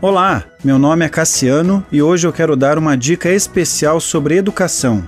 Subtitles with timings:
[0.00, 5.02] Olá, meu nome é Cassiano e hoje eu quero dar uma dica especial sobre educação,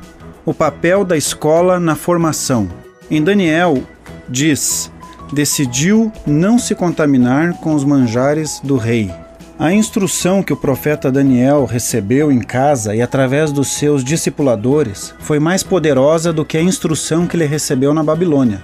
[0.45, 2.69] o papel da escola na formação.
[3.09, 3.85] Em Daniel
[4.29, 4.91] diz:
[5.33, 9.15] decidiu não se contaminar com os manjares do rei.
[9.57, 15.39] A instrução que o profeta Daniel recebeu em casa e através dos seus discipuladores foi
[15.39, 18.61] mais poderosa do que a instrução que ele recebeu na Babilônia.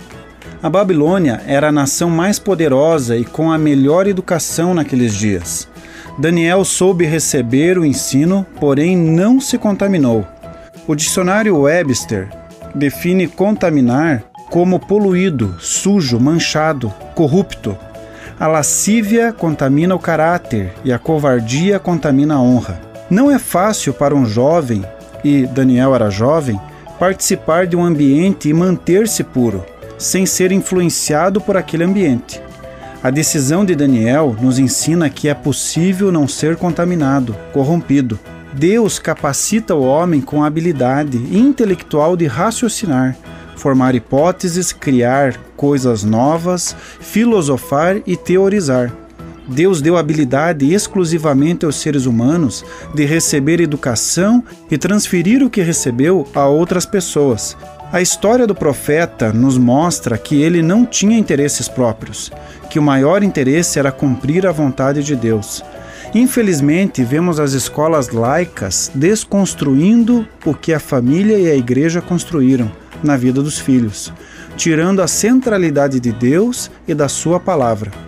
[0.60, 5.68] A Babilônia era a nação mais poderosa e com a melhor educação naqueles dias.
[6.18, 10.26] Daniel soube receber o ensino, porém não se contaminou.
[10.86, 12.28] O dicionário Webster
[12.74, 17.76] define contaminar como poluído, sujo, manchado, corrupto.
[18.40, 22.80] A lascívia contamina o caráter e a covardia contamina a honra.
[23.10, 24.84] Não é fácil para um jovem,
[25.22, 26.58] e Daniel era jovem,
[26.98, 29.64] participar de um ambiente e manter-se puro,
[29.98, 32.40] sem ser influenciado por aquele ambiente.
[33.06, 38.18] A decisão de Daniel nos ensina que é possível não ser contaminado, corrompido.
[38.52, 43.16] Deus capacita o homem com a habilidade intelectual de raciocinar,
[43.54, 48.92] formar hipóteses, criar coisas novas, filosofar e teorizar.
[49.48, 56.26] Deus deu habilidade exclusivamente aos seres humanos de receber educação e transferir o que recebeu
[56.34, 57.56] a outras pessoas,
[57.92, 62.32] a história do profeta nos mostra que ele não tinha interesses próprios,
[62.68, 65.62] que o maior interesse era cumprir a vontade de Deus.
[66.12, 72.70] Infelizmente, vemos as escolas laicas desconstruindo o que a família e a igreja construíram
[73.04, 74.12] na vida dos filhos,
[74.56, 78.05] tirando a centralidade de Deus e da Sua palavra.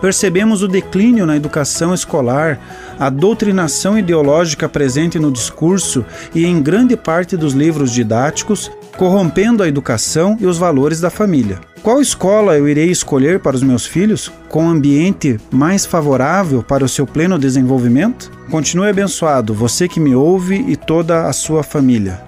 [0.00, 2.60] Percebemos o declínio na educação escolar,
[2.98, 6.04] a doutrinação ideológica presente no discurso
[6.34, 11.60] e em grande parte dos livros didáticos, corrompendo a educação e os valores da família.
[11.82, 16.84] Qual escola eu irei escolher para os meus filhos com um ambiente mais favorável para
[16.84, 18.30] o seu pleno desenvolvimento?
[18.50, 22.27] Continue abençoado, você que me ouve e toda a sua família.